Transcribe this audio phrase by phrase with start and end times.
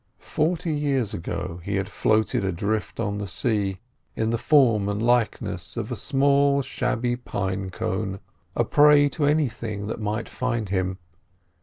[0.17, 3.77] Forty years ago he had floated adrift on the sea
[4.15, 8.19] in the form and likeness of a small shabby pine cone,
[8.55, 10.97] a prey to anything that might find him.